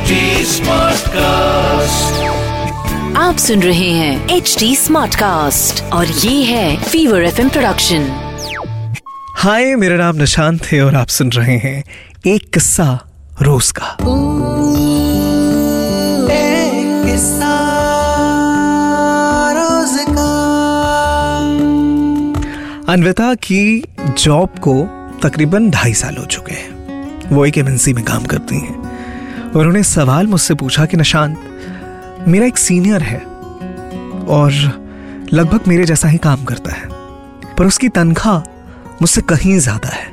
HD 0.00 0.16
Smartcast. 0.46 2.04
आप 3.16 3.36
सुन 3.38 3.62
रहे 3.62 3.90
हैं 3.90 4.28
एच 4.28 4.56
डी 4.58 4.76
स्मार्ट 4.76 5.14
कास्ट 5.14 5.92
और 5.92 6.06
ये 6.06 6.44
है 6.44 6.82
फीवर 6.82 7.22
एफ़ 7.22 7.48
प्रोडक्शन 7.48 8.08
हाय 9.36 9.74
मेरा 9.76 9.96
नाम 9.96 10.16
निशांत 10.16 10.66
है 10.66 10.84
और 10.84 10.94
आप 10.94 11.06
सुन 11.06 11.32
रहे 11.32 11.56
हैं 11.56 11.84
एक 12.26 12.52
किस्सा 12.52 13.00
रोज 13.42 13.72
का। 13.72 13.96
अनविता 22.92 23.34
की 23.34 23.84
जॉब 24.18 24.48
को 24.48 24.88
तकरीबन 25.28 25.70
ढाई 25.70 25.94
साल 25.94 26.16
हो 26.16 26.24
चुके 26.24 26.52
हैं। 26.52 26.70
वो 27.28 27.46
एक 27.46 27.58
एमएनसी 27.58 27.94
में 27.94 28.04
काम 28.04 28.24
करती 28.24 28.56
हैं। 28.56 28.79
उन्होंने 29.56 29.82
सवाल 29.82 30.26
मुझसे 30.26 30.54
पूछा 30.54 30.84
कि 30.86 30.96
निशांत, 30.96 31.38
मेरा 32.28 32.46
एक 32.46 32.58
सीनियर 32.58 33.02
है 33.02 33.18
और 34.28 34.52
लगभग 35.32 35.60
मेरे 35.68 35.84
जैसा 35.84 36.08
ही 36.08 36.18
काम 36.18 36.44
करता 36.44 36.72
है, 36.72 36.88
पर 37.58 37.66
उसकी 37.66 37.88
तनख्वाह 37.88 38.38
मुझसे 39.02 39.20
कहीं 39.20 39.58
ज़्यादा 39.58 39.88
है। 39.88 40.06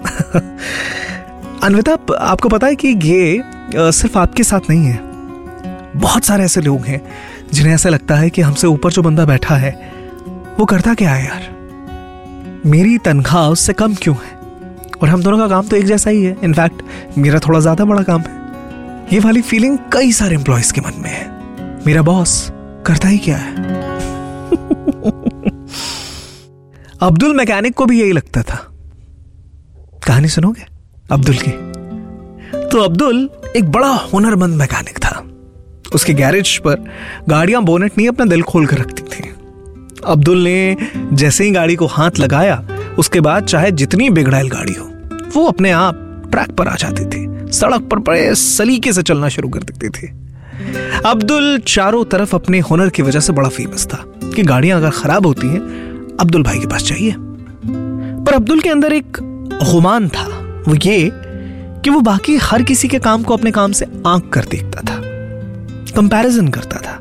अनविता 1.64 1.92
आपको 2.16 2.48
पता 2.48 2.66
है 2.66 2.74
कि 2.74 2.88
ये 2.88 3.42
सिर्फ़ 3.92 4.18
आपके 4.18 4.42
साथ 4.42 4.70
नहीं 4.70 4.86
है। 4.86 4.98
बहुत 5.96 6.24
सारे 6.24 6.44
ऐसे 6.44 6.60
लोग 6.60 6.80
हैं 6.80 7.00
जिन्हें 7.52 7.74
ऐसा 7.74 7.88
लगता 7.88 8.16
है 8.16 8.30
कि 8.30 8.42
हमसे 8.42 8.66
ऊपर 8.66 8.92
जो 8.92 9.02
बंदा 9.02 9.24
बैठा 9.24 9.56
है, 9.56 9.70
वो 10.58 10.64
करता 10.64 10.94
क्या 10.94 11.10
है 11.10 11.24
यार? 11.24 11.48
मेरी 12.66 12.98
तनख्वाह 12.98 13.48
उससे 13.48 13.72
कम 13.72 13.94
क्यों 13.94 14.16
है? 14.16 14.39
और 15.02 15.08
हम 15.08 15.22
दोनों 15.22 15.38
का 15.38 15.48
काम 15.48 15.66
तो 15.66 15.76
एक 15.76 15.84
जैसा 15.84 16.10
ही 16.10 16.24
है। 16.24 16.36
इनफैक्ट 16.44 16.82
मेरा 17.18 17.38
थोड़ा 17.38 17.60
ज़्यादा 17.60 17.84
बड़ा 17.84 18.02
काम 18.02 18.20
है। 18.20 18.40
ये 19.12 19.20
वाली 19.20 19.42
फीलिंग 19.42 19.78
कई 19.92 20.12
सारे 20.12 20.34
एम्प्लॉयज़ 20.34 20.72
के 20.72 20.80
मन 20.80 20.92
में 20.98 21.10
है। 21.10 21.40
मेरा 21.86 22.02
बॉस 22.02 22.52
करता 22.86 23.08
ही 23.08 23.18
क्या 23.18 23.36
है? 23.36 23.54
अब्दुल 27.00 27.36
मैकेनिक 27.36 27.74
को 27.74 27.86
भी 27.86 28.00
यही 28.00 28.12
लगता 28.12 28.42
था। 28.42 28.72
कहानी 30.06 30.28
सुनोगे? 30.28 30.66
अब्दुल 31.10 31.36
की। 31.36 31.50
तो 32.68 32.78
अब्दुल 32.78 33.30
एक 33.56 33.70
बड़ा 33.70 33.88
हुनरमंद 33.88 34.54
मैकेनिक 34.54 34.98
था। 34.98 35.26
उसके 35.94 36.14
गैरेज 36.14 36.58
पर 36.58 36.90
गाड़ियाँ 37.28 37.62
बोनेट 37.62 37.92
नहीं, 37.98 38.08
अपना 38.08 38.26
दिल 38.26 38.42
खोल 38.42 38.66
कर 38.66 38.78
रखती 38.78 39.02
थी। 39.02 39.34
अब्दुल 40.04 40.38
ने 40.38 40.76
जैसे 41.12 41.44
ही 41.44 41.50
गाड़ी 41.50 41.76
को 41.76 41.86
हाथ 41.86 42.10
लगाया, 42.18 42.64
उसके 42.98 43.20
बाद 43.20 43.44
चाहे 43.44 43.70
जितनी 43.70 44.10
बिगड़ाइल 44.10 44.48
गाड़ी 44.48 44.72
हो 44.72 44.89
वो 45.36 45.44
अपने 45.46 45.70
आप 45.70 46.28
ट्रैक 46.30 46.50
पर 46.50 46.68
आ 46.68 46.74
जाती 46.74 47.04
थी। 47.04 47.52
सड़क 47.52 47.82
पर 47.82 47.98
बड़े 47.98 48.34
सलीके 48.34 48.92
से 48.92 49.02
चलना 49.02 49.28
शुरू 49.28 49.48
कर 49.48 49.62
देती 49.62 49.88
थी। 49.88 50.12
अब्दुल 51.06 51.58
चारों 51.66 52.04
तरफ़ 52.04 52.34
अपने 52.36 52.60
हुनर 52.60 52.88
की 52.88 53.02
वजह 53.02 53.20
से 53.20 53.32
बड़ा 53.32 53.48
फ़ेमस 53.48 53.86
था 53.86 54.04
कि 54.34 54.42
गाड़ियाँ 54.42 54.78
अगर 54.78 54.90
खराब 54.90 55.26
होती 55.26 55.46
हैं, 55.46 55.60
अब्दुल 56.20 56.42
भाई 56.42 56.58
के 56.58 56.66
पास 56.66 56.82
चाहिए 56.82 57.14
पर 57.16 58.32
अब्दुल 58.32 58.60
के 58.60 58.68
अंदर 58.68 58.92
एक 58.92 59.18
गुमान 59.64 60.08
था। 60.08 60.26
वो 60.68 60.74
ये 60.74 61.10
कि 61.84 61.90
वो 61.90 62.00
बाकी 62.00 62.36
हर 62.36 62.62
किसी 62.62 62.88
के 62.88 62.98
काम 62.98 63.22
को 63.22 63.36
अपने 63.36 63.50
काम 63.50 63.72
से 63.72 63.86
आंक 64.06 64.32
कर 64.32 64.44
देखता 64.44 64.80
था 64.80 65.00
कंपैरिजन 65.96 66.48
करता 66.48 66.80
था। 66.80 66.96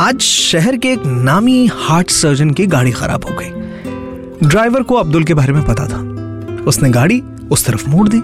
आज 0.00 0.20
शहर 0.20 0.76
के 0.76 0.88
एक 0.88 1.02
नामी 1.06 1.66
हार्ट 1.74 2.10
सर्जन 2.10 2.50
की 2.50 2.66
गाड़ी 2.66 2.92
खराब 2.92 3.24
हो 3.24 3.36
गई। 3.40 4.48
ड्राइवर 4.48 4.82
को 4.82 4.94
अब्दुल 4.94 5.24
के 5.24 5.34
बारे 5.34 5.52
में 5.52 5.64
पता 5.64 5.86
था। 5.86 6.05
उसने 6.66 6.90
गाड़ी 6.90 7.22
उस 7.50 7.66
तरफ़ 7.66 7.88
मोड़ 7.88 8.08
दी। 8.08 8.22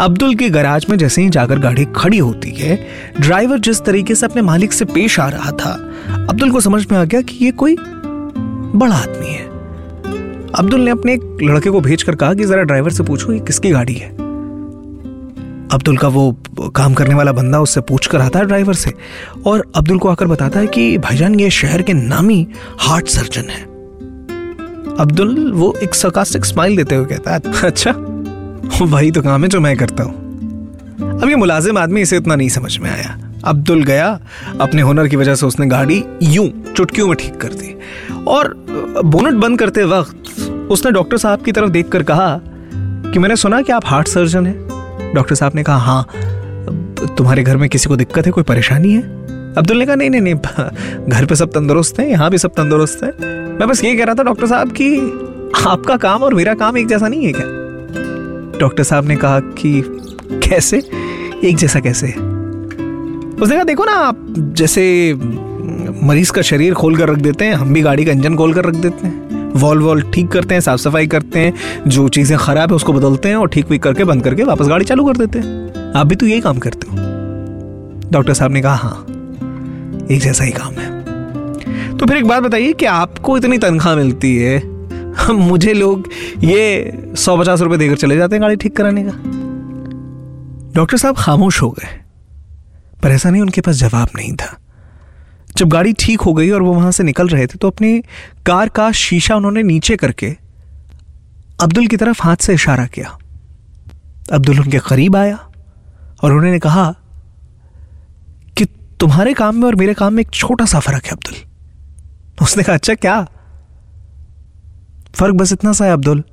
अब्दुल 0.00 0.34
के 0.34 0.48
गैराज 0.50 0.86
में 0.90 0.96
जैसे 0.98 1.22
ही 1.22 1.28
जाकर 1.28 1.58
गाड़ी 1.58 1.84
खड़ी 1.96 2.18
होती 2.18 2.50
है, 2.50 2.86
ड्राइवर 3.20 3.58
जिस 3.58 3.80
तरीके 3.80 4.14
से 4.14 4.26
अपने 4.26 4.42
मालिक 4.42 4.72
से 4.72 4.84
पेश 4.84 5.20
आ 5.20 5.28
रहा 5.28 5.50
था, 5.50 5.72
अब्दुल 6.30 6.50
को 6.50 6.60
समझ 6.60 6.86
में 6.92 6.98
आ 6.98 7.04
गया 7.04 7.20
कि 7.20 7.44
ये 7.44 7.50
कोई 7.50 7.76
बड़ा 7.78 8.94
आदमी 8.94 9.26
है। 9.26 9.46
अब्दुल 10.54 10.80
ने 10.80 10.90
अपने 10.90 11.14
एक 11.14 11.38
लड़के 11.42 11.70
को 11.70 11.80
भेजकर 11.80 12.14
कहा 12.14 12.34
कि 12.34 12.44
जरा 12.44 12.62
ड्राइवर 12.62 12.90
से 12.90 13.02
पूछो, 13.02 13.32
ये 13.32 13.40
किसकी 13.40 13.70
गाड़ी 13.70 13.94
है? 13.94 14.08
अब्दुल 15.72 15.96
का 15.96 16.08
वो 16.08 16.32
काम 16.76 16.94
करने 16.94 17.14
वाला 17.14 17.32
बंदा 17.32 17.60
उससे 17.60 17.80
पूछ 17.80 18.06
कर 18.06 18.20
आता 18.20 18.38
है 18.38 18.44
ड्राइवर 18.44 18.74
से 18.74 18.92
और 19.46 19.72
अब्दुल 19.76 19.98
को 19.98 20.08
आकर 20.08 20.26
बताता 20.26 20.60
है 20.60 20.66
कि 20.66 20.98
भाईजान, 20.98 21.40
ये 21.40 21.50
शहर 21.50 21.82
के 21.82 21.92
नामी 21.92 22.46
हार्ट 22.78 23.06
सर्जन 23.06 23.42
है। 23.42 23.67
अब्दुल 24.98 25.52
वो 25.52 25.74
एक 25.82 25.94
sarcastic 25.94 26.44
स्माइल 26.44 26.76
देते 26.76 26.94
हुए 26.94 27.06
कहता 27.06 27.32
है 27.32 27.40
अच्छा 27.64 27.90
वही 28.84 29.10
तो 29.10 29.22
काम 29.22 29.42
है 29.42 29.48
जो 29.48 29.60
मैं 29.60 29.76
करता 29.76 30.04
हूँ। 30.04 31.20
अब 31.20 31.28
ये 31.28 31.36
मुलाजिम 31.36 31.78
आदमी 31.78 32.00
इसे 32.00 32.16
इतना 32.16 32.34
नहीं 32.34 32.48
समझ 32.48 32.78
में 32.78 32.90
आया। 32.90 33.18
अब्दुल 33.44 33.82
गया, 33.82 34.08
अपने 34.60 34.82
हुनर 34.82 35.08
की 35.08 35.16
वजह 35.16 35.34
से 35.34 35.46
उसने 35.46 35.66
गाड़ी 35.66 36.02
यूँ, 36.22 36.48
चुटकियों 36.76 37.06
में 37.06 37.16
ठीक 37.16 37.36
कर 37.36 37.52
दी 37.52 37.74
और 38.28 38.54
बोनट 39.04 39.34
बंद 39.34 39.58
करते 39.58 39.84
वक्त 39.84 40.40
उसने 40.70 40.90
डॉक्टर 40.90 41.16
साहब 41.16 41.42
की 41.42 41.52
तरफ़ 41.52 41.70
देखकर 41.70 42.02
कहा 42.02 42.40
कि 43.12 43.18
मैंने 43.18 43.36
सुना 43.36 43.62
कि 43.62 43.72
आप 43.72 43.86
हार्ट 43.86 44.08
सर्जन 44.08 44.46
हैं। 44.46 45.12
डॉक्टर 45.14 45.34
साहब 45.34 45.52
ने 45.54 45.62
कहा 45.62 45.76
हाँ 45.76 46.06
तुम्हारे 47.18 47.42
घर 47.42 47.56
में 47.56 47.68
किसी 47.68 47.88
को 47.88 47.96
दिक्कत 47.96 48.26
है, 48.26 48.32
कोई 48.32 48.44
परेशानी 48.44 48.92
है? 48.92 49.02
अब्दुल 49.56 49.78
ने 49.78 49.86
कहा, 49.86 49.94
नहीं 49.94 50.10
नहीं 50.10 50.20
नहीं, 50.20 50.34
घर 51.08 51.24
पे 51.26 51.34
सब 51.34 51.50
तंदुरुस्त 51.50 52.00
हैं, 52.00 52.08
यहाँ 52.08 52.30
भी 52.30 52.38
सब 52.38 52.50
तंदुरुस्त 52.50 53.04
हैं। 53.04 53.12
मैं 53.58 53.68
बस 53.68 53.84
ये 53.84 53.96
कह 53.96 54.04
रहा 54.04 54.14
था 54.14 54.22
डॉक्टर 54.22 54.46
साहब 54.46 54.72
कि 54.72 54.96
आपका 55.66 55.96
काम 55.96 56.22
और 56.22 56.34
मेरा 56.34 56.54
काम 56.54 56.78
एक 56.78 56.88
जैसा 56.88 57.08
नहीं 57.08 57.26
है 57.26 57.32
क्या? 57.32 57.46
डॉक्टर 58.60 58.82
साहब 58.82 59.04
ने 59.04 59.16
कहा 59.16 59.40
कि 59.40 59.82
कैसे? 60.48 60.82
एक 61.44 61.56
जैसा 61.56 61.80
कैसे? 61.80 62.06
उसने 63.42 63.54
कहा, 63.54 63.64
देखो 63.64 63.84
ना, 63.84 63.92
आप 63.92 64.24
जैसे 64.38 65.14
मरीज़ 66.02 66.32
का 66.32 66.42
शरीर 66.42 66.74
खोल 66.74 66.96
कर 66.96 67.08
रख 67.08 67.18
देते 67.18 67.44
हैं, 67.44 67.54
हम 67.54 67.74
भी 67.74 67.80
गाड़ी 67.80 68.04
का 68.04 68.12
इंजन 68.12 68.36
खोल 68.36 68.54
कर 68.54 68.64
रख 68.64 68.74
देते 68.74 69.06
हैं। 69.06 69.52
वॉल 69.54 69.82
वॉल 69.82 70.02
ठीक 70.02 70.28
करते 70.28 70.54
हैं, 70.54 70.60
साफ़ 70.60 70.80
सफ़ाई 70.80 71.06
करते 71.06 71.38
हैं, 71.38 71.54
जो 71.88 72.08
चीज़ें 72.08 72.38
खराब 72.38 72.70
है 72.70 72.76
उसको 72.76 72.92
बदलते 72.92 73.28
हैं 73.28 73.36
और 73.36 73.48
ठीक 73.48 73.68
भी 73.68 73.78
करके 73.78 74.04
बंद 74.04 74.24
करके 74.24 74.42
वापस 74.42 74.68
गाड़ी 74.68 74.84
चालू 74.84 75.04
कर 75.04 75.16
देते 75.16 75.38
हैं। 75.38 75.92
आप 75.92 76.06
भी 76.06 76.16
तो 76.16 76.26
यही 76.26 76.40
काम 76.40 76.58
करते 76.58 76.90
हो। 76.90 76.96
डॉक्टर 78.10 78.34
साहब 78.34 78.52
ने 78.52 78.62
कहा 78.62 78.74
हाँ। 78.74 79.04
एक 80.10 80.20
जैसा 80.20 80.44
ही 80.44 80.52
काम 80.52 80.74
है। 80.74 81.96
तो 81.96 82.06
फिर 82.06 82.16
एक 82.16 82.26
बात 82.26 82.42
बताइए 82.42 82.72
कि 82.72 82.86
आपको 82.86 83.36
इतनी 83.38 83.58
तनख्वाह 83.58 83.96
मिलती 83.96 84.36
है 84.36 84.76
मुझे 85.30 85.72
लोग 85.72 86.08
ये 86.44 87.14
सौ 87.16 87.36
पचास 87.36 87.60
रुपए 87.60 87.76
देकर 87.76 87.96
चले 87.96 88.16
जाते 88.16 88.34
हैं 88.34 88.42
गाड़ी 88.42 88.56
ठीक 88.56 88.76
कराने 88.76 89.04
का। 89.04 89.12
डॉक्टर 90.74 90.96
साहब 90.96 91.16
खामोश 91.16 91.60
हो 91.62 91.70
गए, 91.70 91.88
पर 93.02 93.10
ऐसा 93.10 93.30
नहीं, 93.30 93.42
उनके 93.42 93.60
पास 93.60 93.76
जवाब 93.76 94.08
नहीं 94.16 94.32
था। 94.32 94.56
जब 95.56 95.68
गाड़ी 95.68 95.92
ठीक 95.92 96.20
हो 96.20 96.32
गई 96.34 96.50
और 96.50 96.62
वो 96.62 96.72
वहाँ 96.74 96.90
से 96.92 97.04
निकल 97.04 97.28
रहे 97.28 97.46
थे 97.46 97.58
तो 97.58 97.68
अपनी 97.68 97.98
कार 98.46 98.68
का 98.68 98.90
शीशा 98.94 99.36
उन्होंने 99.36 99.62
नीचे 99.62 99.96
करके 99.96 100.34
अब्दुल 101.60 101.86
की 101.86 101.96
तरफ़ 101.96 102.22
हाथ 102.22 102.36
से 102.36 102.54
इशारा 102.54 102.86
किया। 102.86 103.16
अब्दुल 104.32 104.60
उनके 104.60 104.78
करीब 104.88 105.16
आया 105.16 105.36
और 106.22 106.32
उन्होंने 106.32 106.58
कहा 106.58 106.94
तुम्हारे 109.00 109.34
काम 109.34 109.56
में 109.56 109.62
और 109.62 109.74
मेरे 109.74 109.94
काम 109.94 110.14
में 110.14 110.20
एक 110.20 110.30
छोटा 110.30 110.64
सा 110.64 110.78
फ़र्क 110.78 111.04
है, 111.04 111.10
अब्दुल। 111.10 111.34
उसने 112.42 112.62
कहा 112.62 112.76
अच्छा 112.76 112.94
क्या? 112.94 113.26
फ़र्क 115.14 115.34
बस 115.34 115.52
इतना 115.52 115.72
सा 115.72 115.84
है, 115.84 115.92
अब्दुल, 115.92 116.24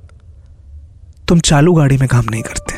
तुम 1.28 1.40
चालू 1.40 1.74
गाड़ी 1.74 1.96
में 1.96 2.08
काम 2.08 2.24
नहीं 2.30 2.42
करते। 2.42 2.74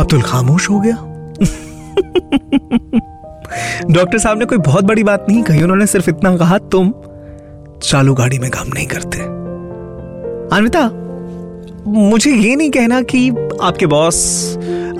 अब्दुल, 0.00 0.22
खामोश 0.22 0.70
हो 0.70 0.80
गया? 0.80 0.94
डॉक्टर 3.90 4.18
साहब 4.18 4.38
ने 4.38 4.44
कोई 4.44 4.58
बहुत 4.58 4.84
बड़ी 4.84 5.04
बात 5.04 5.26
नहीं 5.28 5.42
कही, 5.42 5.62
उन्होंने 5.62 5.86
सिर्फ़ 5.86 6.10
इतना 6.10 6.36
कहा, 6.36 6.58
तुम 6.58 6.94
चालू 7.82 8.14
गाड़ी 8.14 8.38
में 8.38 8.50
काम 8.50 8.68
नहीं 8.74 8.86
करते। 8.86 9.18
अनविता, 10.56 10.90
मुझे 11.86 12.30
ये 12.30 12.56
नहीं 12.56 12.70
कहना 12.70 13.02
कि 13.02 13.30
आपके 13.62 13.86
बॉस 13.86 14.16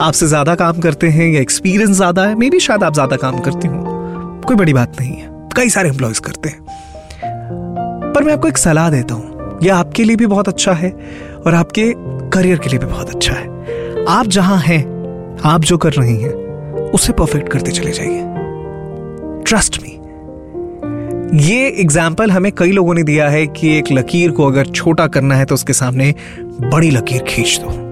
आपसे 0.00 0.26
ज़्यादा 0.26 0.55
काम 0.55 0.79
करते 0.81 1.08
हैं 1.08 1.26
या 1.29 1.41
एक्सपीरियंस 1.41 1.96
ज़्यादा 1.96 2.25
है 2.26 2.35
मे 2.35 2.49
भी 2.50 2.61
शायद 2.61 2.82
आप 2.85 2.94
ज़्यादा 2.94 3.17
काम 3.17 3.38
करती 3.38 3.69
हूँ। 3.69 4.43
कोई 4.43 4.56
बड़ी 4.56 4.73
बात 4.73 5.00
नहीं 5.00 5.12
है। 5.12 5.29
कई 5.56 5.69
सारे 5.69 5.88
एम्प्लॉयज़ 5.88 6.20
करते 6.20 6.49
हैं। 6.49 8.12
पर 8.14 8.25
मैं 8.25 8.32
आपको 8.32 8.49
एक 8.49 8.58
सलाह 8.58 8.91
देता 8.91 9.14
हूँ। 9.14 9.58
यह 9.62 9.75
आपके 9.76 10.05
लिए 10.05 10.17
भी 10.17 10.26
बहुत 10.26 10.49
अच्छा 10.49 10.73
है 10.73 10.91
और 11.46 11.55
आपके 11.55 11.93
करियर 12.31 12.58
के 12.58 12.70
लिए 12.70 12.79
भी 12.79 12.87
बहुत 12.87 13.11
अच्छा 13.11 13.32
है। 13.32 14.05
आप 14.08 14.26
जहाँ 14.26 14.58
हैं, 14.58 14.82
आप 15.44 15.61
जो 15.61 15.79
कर 15.79 15.93
रही 15.93 16.17
हैं, 16.23 16.32
उसे 16.90 17.12
परफेक्ट 17.12 17.49
करते 17.49 17.73
चले 17.73 17.93
जाइए। 17.93 18.23
ट्रस्ट 19.47 19.81
मी 19.82 19.93
ये 21.44 21.69
एग्ज़ाम्पल 21.70 22.31
हमें 22.31 22.50
कई 22.52 22.73
लोगों 22.73 22.94
ने 22.94 23.02
दिया 23.02 23.29
है 23.29 23.47
कि 23.47 23.76
एक 23.79 23.93
लकीर 23.93 24.31
को 24.31 24.47
अगर 24.47 24.67
छोटा 24.67 25.06
करना 25.06 25.35
है 25.35 25.44
तो 25.44 25.55
उसके 25.55 25.73
सामने 25.73 26.14
बड़ी 26.40 26.90
लकीर 26.90 27.23
खींच 27.23 27.58
दो। 27.62 27.83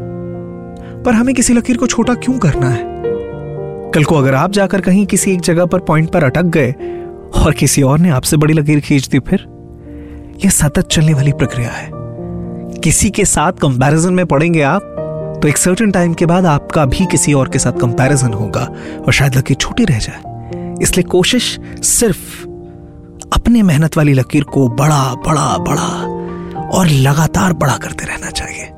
पर 1.03 1.15
हमें 1.15 1.35
किसी 1.35 1.55
लकीर 1.55 1.77
को 1.77 1.87
छोटा 1.87 2.15
क्यों 2.15 2.39
करना 2.39 2.69
है? 2.69 2.91
कल 3.95 4.05
को 4.05 4.15
अगर 4.15 4.35
आप 4.35 4.53
जाकर 4.53 4.81
कहीं 4.81 5.07
किसी 5.07 5.33
एक 5.33 5.41
जगह 5.41 5.67
पर 5.67 5.79
पॉइंट 5.79 6.11
पर 6.11 6.25
अटक 6.25 6.45
गए, 6.57 6.73
और 7.35 7.53
किसी 7.53 7.83
और 7.83 7.99
ने 7.99 8.11
आपसे 8.11 8.37
बड़ी 8.37 8.55
लकीर 8.55 8.81
खींच 8.81 9.09
दी 9.09 9.19
फिर? 9.19 9.47
यह 10.45 10.51
सतत 10.51 10.89
चलने 10.89 11.15
वाली 11.15 11.33
प्रक्रिया 11.33 11.71
है। 11.71 11.91
किसी 12.81 13.11
के 13.11 13.25
साथ 13.25 13.53
कंपैरिजन 13.53 14.15
में 14.15 14.27
पड़ेंगे 14.27 14.63
आप 14.63 14.89
तो 15.43 15.49
एक 15.49 15.57
सर्टन 15.57 15.91
टाइम 15.91 16.15
के 16.15 16.27
बाद 16.27 16.47
आपका 16.47 16.85
भी 16.85 17.07
किसी 17.07 17.33
और 17.33 17.49
के 17.49 17.59
साथ 17.59 17.73
कंपैरिजन 17.73 18.33
होगा, 18.33 18.65
और 19.07 19.13
शायद 19.13 19.37
लकीर 19.37 19.57
छोटी 19.57 19.85
रह 19.85 19.99
जाए। 19.99 20.75
इसलिए 20.83 21.05
कोशिश 21.05 21.59
सिर्फ़ 21.83 22.43
अपने 23.33 23.63
मेहनत 23.63 23.97
वाली 23.97 24.13
लकीर 24.13 24.45
को 24.45 24.69
बड़ा 24.69 25.03
बड़ा 25.27 25.57
बड़ा, 25.59 26.69
और 26.69 26.87
लगातार 26.87 27.53
बड़ा 27.53 27.77
करते 27.77 28.05
रहना 28.05 28.31
चाहिए। 28.31 28.72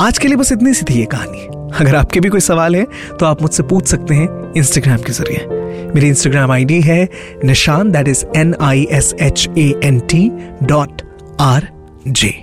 आज 0.00 0.18
के 0.18 0.28
लिए 0.28 0.36
बस 0.36 0.50
इतनी 0.52 0.72
सी 0.74 0.84
थी 0.84 0.94
ये 0.94 1.04
कहानी। 1.04 1.40
अगर 1.80 1.96
आपके 1.96 2.20
भी 2.20 2.28
कोई 2.28 2.40
सवाल 2.40 2.76
है 2.76 2.86
तो 3.20 3.26
आप 3.26 3.42
मुझसे 3.42 3.62
पूछ 3.62 3.86
सकते 3.86 4.14
हैं 4.14 4.52
इंस्टाग्राम 4.56 4.98
के 4.98 5.12
ज़रिए। 5.12 5.46
मेरी 5.94 6.08
इंस्टाग्राम 6.08 6.52
आईडी 6.52 6.80
है 6.80 7.08
Nishant 7.44 7.90
that 7.92 8.08
is 8.08 8.24
N 8.36 8.54
I 8.60 8.86
S 8.90 9.14
H 9.20 9.48
A 9.58 9.68
N 9.84 10.00
T 10.10 10.30
dot 10.62 11.02
R 11.40 11.68
J 12.08 12.34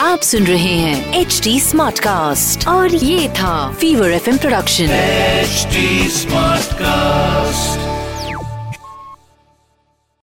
आप 0.00 0.20
सुन 0.20 0.44
रहे 0.44 0.74
हैं 0.76 1.20
एच 1.20 1.40
डी 1.44 1.58
स्मार्ट 1.60 1.98
कास्ट 1.98 2.68
और 2.68 2.94
ये 2.94 3.28
था 3.28 3.54
Fever 3.72 4.10
FM 4.10 4.36
production 4.36 4.98
HD 5.44 5.86
Smartcast. 6.16 7.81